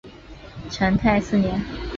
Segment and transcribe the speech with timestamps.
[0.71, 1.61] 成泰四年。